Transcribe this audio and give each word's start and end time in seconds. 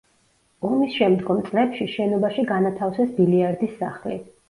ომის 0.69 0.95
შემდგომ 1.01 1.43
წლებში 1.51 1.89
შენობაში 1.93 2.49
განათავსეს 2.55 3.17
ბილიარდის 3.23 3.81
სახლი. 3.87 4.23